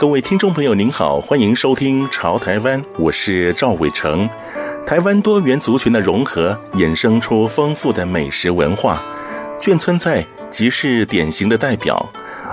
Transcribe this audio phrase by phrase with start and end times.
[0.00, 4.26] 各位听众朋友，您好，欢迎收听《潮台湾》，我是赵伟成。
[4.82, 9.02] 台湾多元族群的融合，衍生出丰富的美食文化。
[9.60, 12.10] 眷村菜即是典型的代表。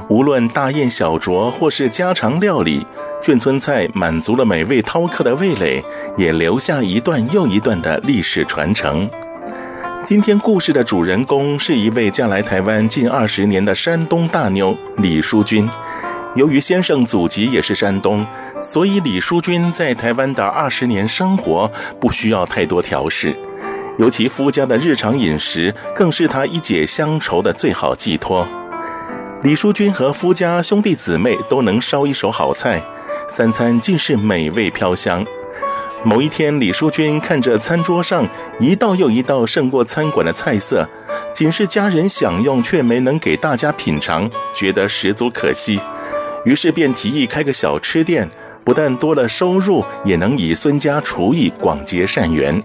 [0.09, 2.85] 无论大宴小酌或是家常料理，
[3.23, 5.81] 眷村菜满足了每位饕客的味蕾，
[6.17, 9.09] 也留下一段又一段的历史传承。
[10.03, 15.65] 今天故事的主人公是一位嫁来台湾近二十年的山东大妞李淑君。
[16.37, 18.23] 由于先生祖籍也是山东，
[18.61, 23.35] 所以李淑君在台湾的二十年生活不需要太多调试。
[23.97, 28.47] 尤其夫家的日常饮食，更是她一解乡愁的最好寄托。
[29.41, 32.79] 李淑君和夫家兄弟姊妹都能烧一手好菜，
[33.27, 35.25] 三餐尽是美味飘香。
[36.03, 38.23] 某一天，李淑君看着餐桌上
[38.59, 40.87] 一道又一道胜过餐馆的菜色，
[41.33, 45.79] 仅是家人享用，却没能给大家品尝，觉得十足可惜。
[46.47, 48.25] 于是便提议开个小吃店，
[48.63, 52.63] 不但多了收入，也能以孙家厨艺广结善缘。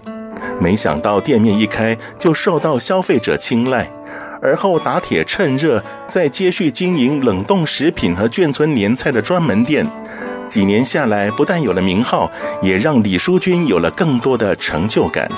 [0.57, 3.91] 没想到店面一开就受到消费者青睐，
[4.41, 9.85] 而后打铁趁热，再接续经营冷冻食品和眷村年菜的专门店。
[10.47, 15.29] 几年下来，不但有了名号，也让李淑君有了更多的成就感。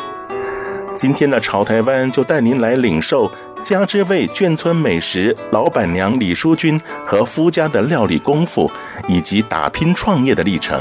[0.96, 3.32] 今天的潮台湾就带您来领受。
[3.66, 8.72] 家之味眷村美食，老板娘李淑君和夫家的料理功夫，
[9.08, 10.80] 以及打拼创业的历程。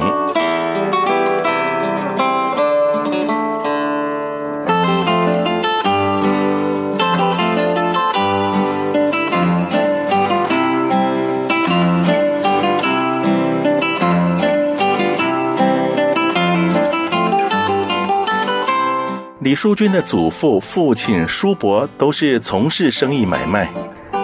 [19.54, 23.70] 淑君的祖父、父亲、叔伯都是从事生意买卖，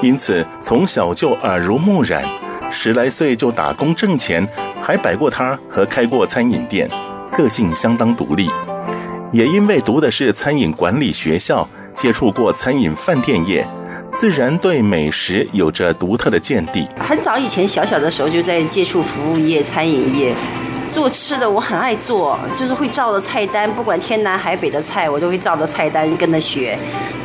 [0.02, 2.24] 因此从小就耳濡目染，
[2.70, 4.46] 十来岁就打工挣钱，
[4.82, 6.88] 还摆过摊和开过餐饮店，
[7.32, 8.50] 个性相当独立。
[9.32, 13.66] 也因为读的是餐饮管理学校，接触过餐饮饭店业，
[14.12, 16.88] 自然对美食有着独特的见地。
[16.96, 20.34] 很早以前，小小的时候就在接触服务业、餐饮业。
[20.92, 26.76] 做吃的我很爱做，就是会照着菜单，不管天南海北的菜，我都会照着菜单跟着学。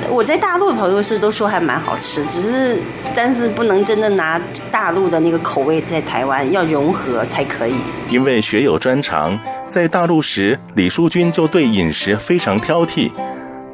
[0.09, 2.77] 我在大陆的朋友是都说还蛮好吃，只是
[3.15, 4.39] 但是不能真的拿
[4.71, 7.73] 大陆的那个口味在台湾要融合才可以。
[8.09, 9.37] 因为学有专长，
[9.67, 13.11] 在大陆时李淑君就对饮食非常挑剔，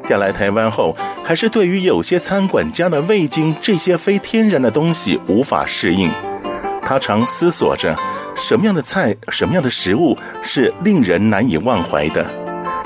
[0.02, 6.10] 嫁来台湾后还是对于有些餐馆加的味精这些非天然的东西无法适应，
[6.80, 7.94] 她常思索着。
[8.34, 12.24] 什么样的菜，什么样的食物是令人难以忘怀的？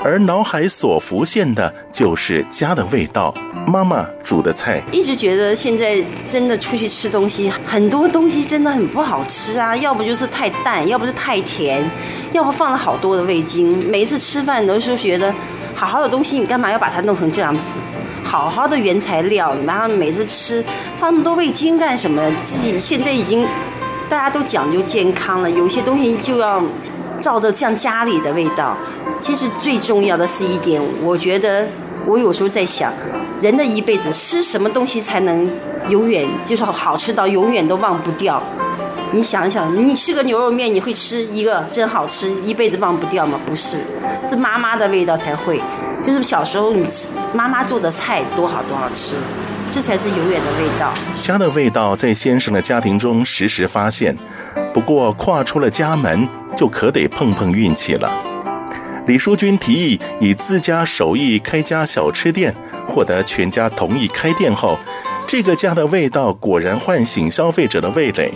[0.03, 3.33] 而脑海所浮现的就是家的味道，
[3.65, 4.81] 妈妈煮的菜。
[4.91, 11.83] 一直觉得现在真的出去吃东西，很多东西真的很不好吃啊，要不就是太淡，要不是太甜，
[12.31, 13.89] 要不放了好多的味精。
[13.89, 15.33] 每一次吃饭都是觉得，
[15.75, 17.73] 好好的东西你干嘛要把它弄成这样子？
[18.23, 20.63] 好好的原材料，然后每次吃
[20.97, 22.31] 放那么多味精干什么？
[22.45, 23.45] 自己现在已经。
[24.09, 26.63] 大家都讲究健康了，有些东西就要
[27.19, 28.75] 照着像家里的味道。
[29.19, 31.67] 其实最重要的是一点，我觉得
[32.05, 32.93] 我有时候在想，
[33.41, 35.49] 人的一辈子吃什么东西才能
[35.89, 38.41] 永远就是好吃到永远都忘不掉？
[39.11, 43.39] 你想想，你吃个牛肉面，你会吃一个真好吃，一辈子忘不掉吗？
[43.45, 43.77] 不是，
[44.25, 45.59] 是妈妈的味道才会。
[46.03, 49.15] 就是小时候你吃妈妈做的菜多好多好吃。
[49.71, 50.93] 这才是永远的味道。
[51.21, 54.15] 家的味道在先生的家庭中时时发现，
[54.73, 58.11] 不过跨出了家门，就可得碰碰运气了。
[59.05, 62.53] 李淑君提议以自家手艺开家小吃店，
[62.87, 64.77] 获得全家同意开店后，
[65.27, 68.33] 这个家的味道果然唤醒消费者的味蕾。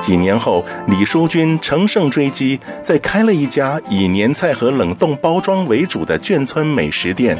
[0.00, 7.38] 几年后，李淑君乘胜追击，再开了一家以年菜和冷冻包装为主的眷村美食店。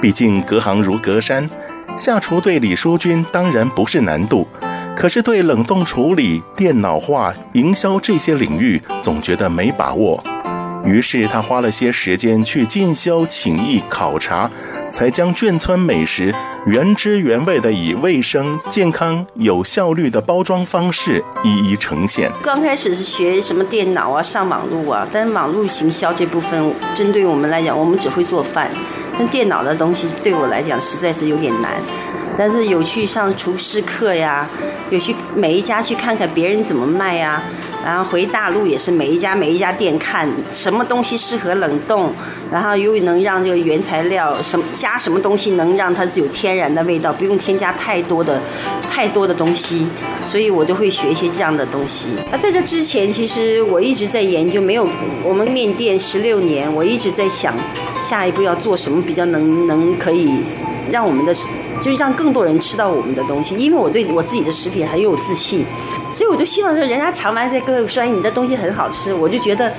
[0.00, 1.48] 毕竟隔行如隔山。
[1.96, 4.46] 下厨对李淑君当然不是难度，
[4.94, 10.22] 可是对冷冻处理、电脑化、营销这些领域，总觉得没把握。
[10.86, 14.48] 于是他花了些时间去进修、请益、考察，
[14.88, 16.32] 才将眷村美食
[16.64, 22.30] 原汁原味的以卫生、健康、有效率的包装方式一一呈现。
[22.40, 28.70] 刚开始是学什么电脑啊、上网路啊，但是网络行销这部分针对我们来讲，我们只会做饭，
[29.18, 31.72] 但电脑的东西对我来讲实在是有点难。
[32.38, 34.46] 但是有去上厨师课呀，
[34.90, 37.42] 有去每一家去看看别人怎么卖呀。
[37.86, 42.12] 然后回大陆也是每一家每一家店看什么东西适合冷冻，
[42.50, 48.42] 然后又能让这个原材料什么加什么东西能让它有天然的味道，不用添加太多的
[48.90, 49.86] 太多的东西，
[50.24, 52.08] 所以我就会学一些这样的东西。
[52.32, 54.88] 而在这之前，其实我一直在研究，没有
[55.22, 57.54] 我们面店十六年，我一直在想
[58.00, 60.28] 下一步要做什么比较能能可以
[60.90, 61.32] 让我们的
[61.80, 65.64] 就是让更多人吃到我们的东西，因为我对我自己的食品很有自信。
[66.12, 69.70] 所以我就希望说，人家尝完再跟我说，哎，你的东西很好吃，我就觉得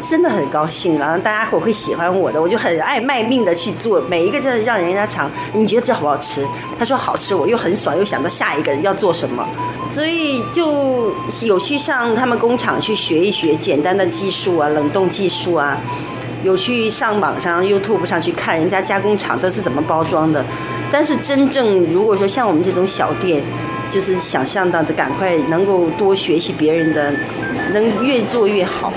[0.00, 6.46] 真的很高兴，然后大家伙会喜欢我的，我就很爱卖命的去做，每一个就让人家尝，你觉得这好不好吃？
[6.78, 9.46] 他说好吃，我又很爽，又想到下一个要做什么，
[9.88, 15.76] 所以就有去上他们工厂去学一学简单的技术啊，冷冻技术啊，
[16.44, 20.44] 有去上网上 YouTube 上去看人家加工厂都是怎么包装的，
[20.92, 23.42] 但是真正如果说像我们这种小店。
[23.90, 27.12] 就是想象到的，赶快能够多学习别人的，
[27.72, 28.96] 能越做越好吧。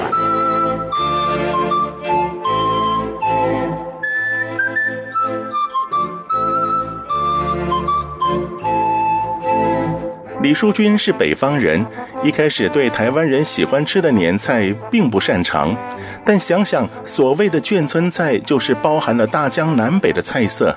[10.41, 11.85] 李淑君是北方人，
[12.23, 15.75] 一开始对台湾人喜欢吃的年菜并不擅长，
[16.25, 20.75] 但想想所谓的眷村菜，就是包含了大江南北的菜色。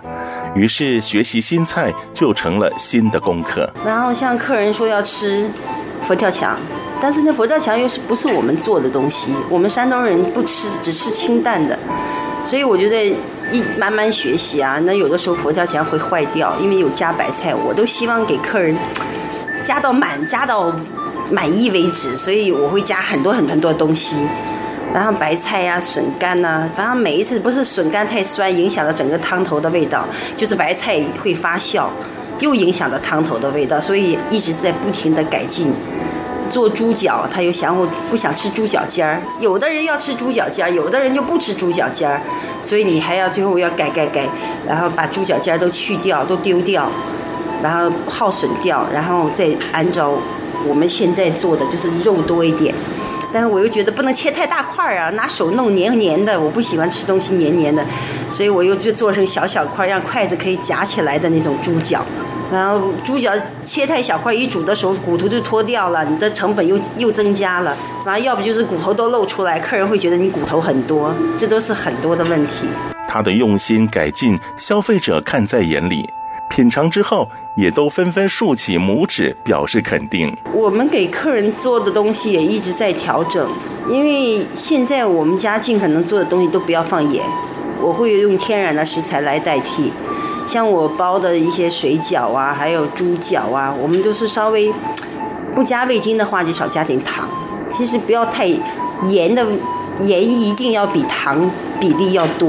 [0.55, 3.69] 于是学习新菜就成了新的功课。
[3.85, 5.51] 然后像客人说要吃
[6.03, 6.57] 佛跳墙，
[7.01, 9.35] 但是那佛跳墙又是不是我们做的东西？
[9.51, 11.79] 我们山东人不吃，只吃清淡的。
[12.45, 13.07] 所以我觉得
[13.53, 18.77] 一慢慢学习啊，那有的时候佛跳墙会坏掉，因为有加白菜，我都希望给客人
[19.63, 20.71] 加到满，加到
[21.31, 22.17] 满意为止。
[22.17, 24.17] 所以我会加很多很多很多东西。
[24.95, 30.07] 然后白菜呀、笋干呐、反正每一次不是笋干太酸，影响了整个汤头的味道，
[30.37, 31.87] 就是白菜会发酵，
[32.39, 35.73] 又影响了汤头的味道，所以一直在不停的改进。
[36.51, 42.21] 做猪脚，他又想我不想吃猪脚尖儿，有的人要吃猪脚尖儿，有的人就不吃猪脚尖儿，
[42.63, 44.29] 所以你还要最后要改改改，
[44.69, 46.89] 然后把猪脚尖儿都去掉，都丢掉，
[47.61, 50.13] 然后耗损掉，然后再按照
[50.69, 52.73] 我们现在做的，就是肉多一点。
[53.35, 57.85] 但是我又觉得不能切太大块儿啊，拿手弄黏黏的，我不喜欢吃东西黏黏的，
[58.31, 62.07] 所以我又就做成小小块，让筷子可以夹起来的那种猪脚。
[62.53, 63.33] 然后猪脚
[63.65, 67.77] 切太小块，一煮的时候骨头就脱掉了，你的成本又又增加了。
[68.07, 72.69] 然后要不就是骨头都露出来，客人会觉得你骨头很多，这都是很多的问题。
[73.09, 76.09] 他的用心改进，消费者看在眼里。
[76.55, 80.33] 品尝之后，也都纷纷竖起拇指表示肯定。
[80.53, 83.51] 我们给客人做的东西也一直在调整，
[83.91, 87.25] 因为现在我们家尽可能做的东西都不要放盐，
[87.83, 89.91] 我会用天然的食材来代替。
[90.47, 94.73] 像我包的一些水饺啊，还有猪脚啊，我们都是稍微
[95.57, 97.29] 不加味精的话，就少加点糖。
[97.69, 98.47] 其实不要太
[99.09, 99.45] 盐的，
[100.03, 102.49] 盐一定要比糖比例要多。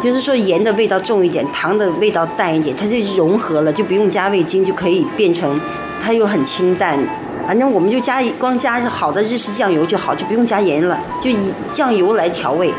[0.00, 5.58] 就是说盐的味道重一点，糖的味道淡一点，它就融合了，就不用加味精，就可以变成
[6.00, 6.98] 它又很清淡。
[7.46, 11.36] 反正我们就加光加好的日式酱油就好，就不用加盐了，就以
[11.72, 12.72] 酱油来调味，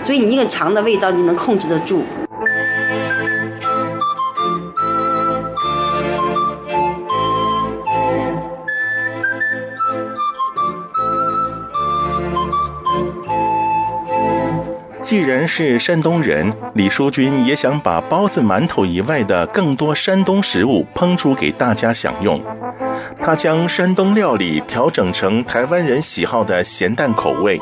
[0.00, 2.02] 所以你那个肠的味道你能控制得住。
[15.06, 22.42] 既然是山东人，李淑君也想把包子、馒头以外的更多山东食物烹煮给大家享用。
[23.16, 27.60] 他将山东料理调整成台湾人喜好的咸淡口味，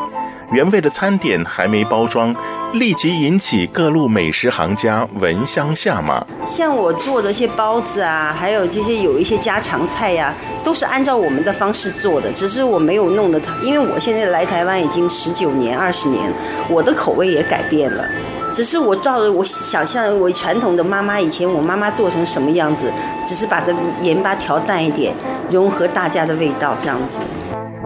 [0.52, 2.34] 原味的餐点还没包装，
[2.74, 6.24] 立即引起各路美食行家闻香下马。
[6.38, 10.32] 像我做的一些包子啊，还有这些有一些家常菜呀、
[10.62, 16.22] 都是按照我们的方式做的，只是我没有弄得它，因为我现在来台湾已经十九年、二十年，
[16.68, 18.04] 我的口味也改变了。
[18.52, 22.92] 只是我照着我想象，我传统的妈妈以前我妈妈做成什么样子，
[23.26, 25.12] 只是把这盐巴调淡一点，
[25.50, 27.20] 融合大家的味道这样子。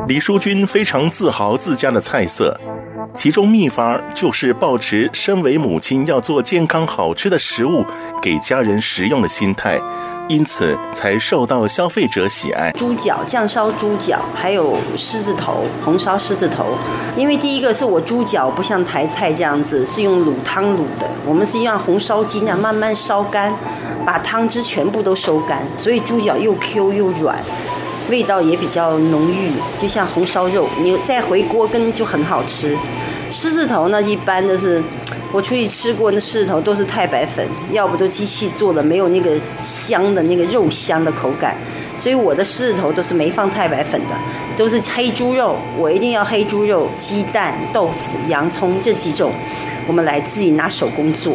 [0.09, 2.59] 李淑君非常自豪自家的菜色，
[3.13, 7.85] 其中秘方就是抱持身为母亲要做健康好吃的食物
[8.23, 9.79] 给家人食用的心态，
[10.27, 12.73] 因此才受到消费者喜爱。
[12.73, 16.65] 猪脚酱烧猪脚，还有狮子头红烧狮子头，
[17.15, 23.55] 因为第一个是我猪脚不像台菜这样子是用卤汤卤的，我们是用红烧鸡那样慢慢烧干，
[24.07, 27.37] 把汤汁全部都收干，所以猪脚又 Q 又软。
[28.09, 29.51] 味道也比较浓郁，
[29.81, 32.77] 就像红烧肉，你再回锅跟就很好吃。
[33.31, 34.83] 狮子头呢，一般都是
[35.33, 41.55] 我出去吃过，那狮子头都是太白粉，要不都机器做的，没有那个香的那个肉香的口感。
[41.99, 44.17] 所以我的狮子头都是没放太白粉的，
[44.57, 49.33] 都是黑猪肉，我一定要黑猪肉、鸡蛋、豆腐、洋葱这几种，
[49.87, 51.35] 我们来自己拿手工做。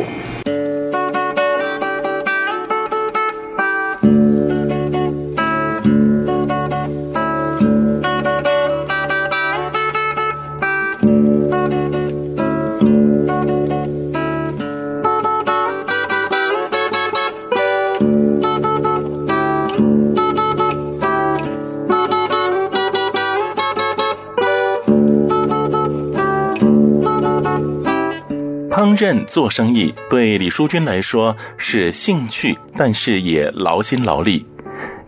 [29.04, 34.46] 烹饪做生意对李淑君来说是兴趣，但是也劳心劳力。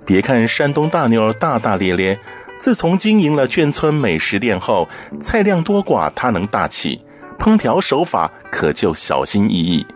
[0.05, 2.19] 别看山东大妞大大咧咧，
[2.59, 4.85] 自从经营了眷村美食店后，
[5.21, 6.99] 菜量多寡她能大气，
[7.39, 9.87] 烹调手法可就小心翼翼。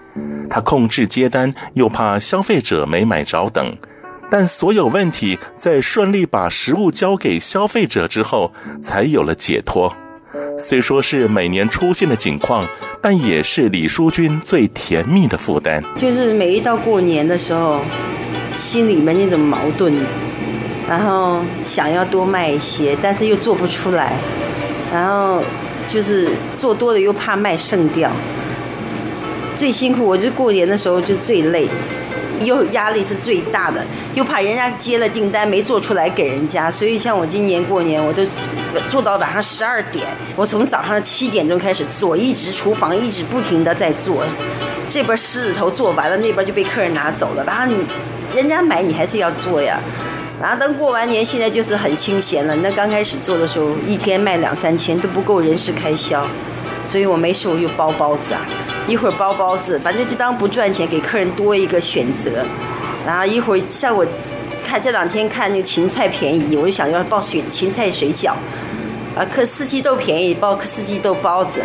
[0.49, 3.75] 她控制接单，又怕消费者没买着等。
[4.31, 9.93] 但所有问题在顺利把食物交给消费者之后，才有了解脱。
[10.59, 12.67] 虽说是每年出现的景况，
[13.01, 15.81] 但也是李淑君最甜蜜的负担。
[15.95, 17.79] 就是每一到过年的时候，
[18.53, 19.93] 心里面那种矛盾，
[20.89, 24.11] 然后想要多卖一些，但是又做不出来，
[24.91, 25.41] 然后
[25.87, 28.11] 就是做多了又怕卖剩掉。
[29.55, 31.69] 最辛苦，我就过年的时候就最累。
[32.45, 33.83] 又压力是最大的，
[34.15, 38.23] 又怕人家接了订单没做出来给人家，所以像我今年过年，我都
[38.89, 40.05] 做到晚上十二点。
[40.35, 44.23] 我从早上七点钟开始做，一直厨房一直不停的在做。
[44.89, 47.43] 这边狮子头做完了，那边就被客人拿走了。
[47.45, 47.75] 然后你
[48.35, 49.79] 人家买你还是要做呀。
[50.41, 52.55] 然后等过完年，现在就是很清闲了。
[52.63, 56.25] 那刚开始做的时候，一天卖两三千都不够人事开销，
[56.87, 58.41] 所以我没事我又包包子啊。
[58.89, 62.43] 一会儿包包子，反正就当不赚钱，给客人多一个选择。
[63.05, 64.05] 然后一会儿像我
[64.65, 68.31] 看这两天看那个芹菜便宜，我就想要包水芹菜水饺。
[69.15, 71.61] 啊，可四季豆便宜，包四季豆包子。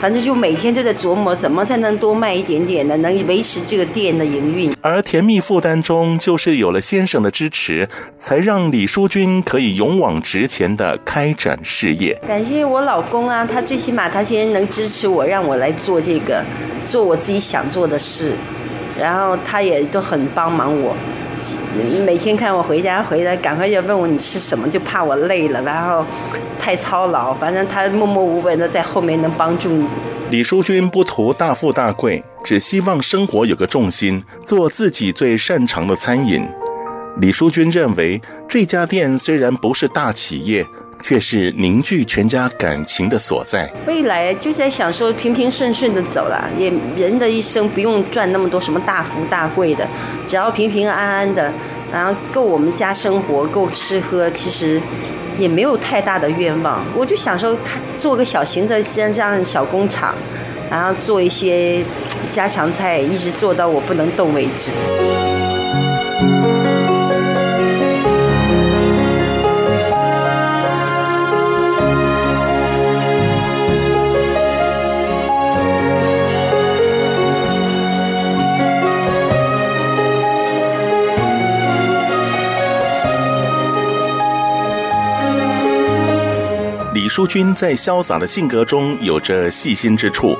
[0.00, 4.74] 反正就每天就在琢磨怎么才能多卖一点点的，能维持这个店的营运。
[4.80, 7.86] 而甜蜜负担中，就是有了先生的支持，
[8.18, 12.18] 才让李淑君可以勇往直前的开展事业。
[12.26, 16.42] 感谢我老公啊，他最起码他现在能支持我，让我来做这个，
[16.88, 18.32] 做我自己想做的事，
[18.98, 20.96] 然后他也都很帮忙我。
[22.04, 26.04] 每天看我回家回来，赶快要问我你吃什么，就怕我累了，然后
[26.58, 27.32] 太操劳。
[27.34, 29.86] 反正他默默无闻的在后面能帮助你。
[30.30, 36.48] 李淑君不图大富大贵，只希望生活有个重心，做自己最擅长的餐饮。
[37.20, 40.66] 李淑君认为，这家店虽然不是大企业。
[41.02, 43.66] 却是凝聚全家感情的所在。
[43.86, 49.88] 未来就在想说平平顺顺的走了，也人的一生不用赚那么多什么大富大贵的，
[50.28, 51.50] 只要平平安安的，
[51.90, 54.78] 然后够我们家生活，够吃喝，其实
[55.38, 56.84] 也没有太大的愿望。
[56.94, 57.56] 我就想说，
[57.98, 60.14] 做个小型的像这样小工厂，
[60.70, 61.82] 然后做一些
[62.30, 64.70] 家常菜，一直做到我不能动为止。
[87.10, 90.38] 淑君在潇洒的性格中有着细心之处，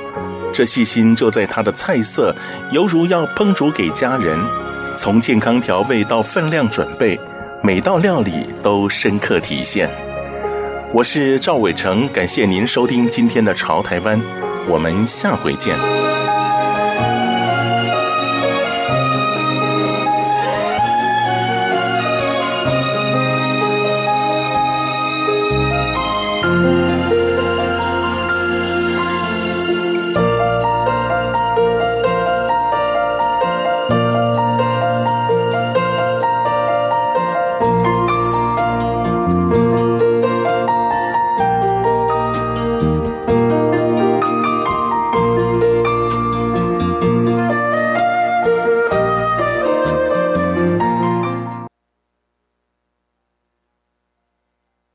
[0.52, 2.32] 这细心就在她的菜色，
[2.70, 4.38] 犹如要烹煮给家人，
[4.96, 7.18] 从健康调味到分量准备，
[7.60, 9.90] 每道料理都深刻体现。
[10.92, 14.16] 我是赵伟成，感谢您收听今天的《潮台湾》，
[14.68, 16.00] 我们下回见。